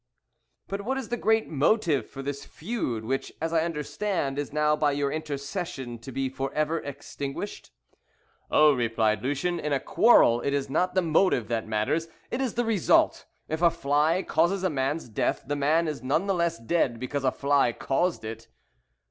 "But 0.67 0.81
what 0.81 0.97
is 0.97 1.09
the 1.09 1.15
great 1.15 1.47
motive 1.47 2.09
for 2.09 2.23
this 2.23 2.43
feud, 2.43 3.05
which, 3.05 3.31
as 3.39 3.53
I 3.53 3.63
understand, 3.63 4.39
is 4.39 4.51
now 4.51 4.75
by 4.75 4.93
your 4.93 5.11
intercession 5.11 5.99
to 5.99 6.11
be 6.11 6.27
for 6.27 6.51
ever 6.55 6.79
extinguished?" 6.79 7.69
"Oh," 8.49 8.73
replied 8.73 9.21
Lucien, 9.21 9.59
"in 9.59 9.71
a 9.73 9.79
quarrel 9.79 10.41
it 10.41 10.55
is 10.55 10.71
not 10.71 10.95
the 10.95 11.03
motive 11.03 11.49
that 11.49 11.67
matters, 11.67 12.07
it 12.31 12.41
is 12.41 12.55
the 12.55 12.65
result. 12.65 13.25
If 13.47 13.61
a 13.61 13.69
fly 13.69 14.23
causes 14.23 14.63
a 14.63 14.71
man's 14.71 15.07
death 15.07 15.43
the 15.45 15.55
man 15.55 15.87
is 15.87 16.01
none 16.01 16.25
the 16.25 16.33
less 16.33 16.57
dead 16.57 16.99
because 16.99 17.23
a 17.23 17.31
fly 17.31 17.71
caused 17.71 18.25
it." 18.25 18.47